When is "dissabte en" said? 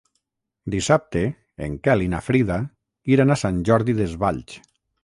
0.75-1.77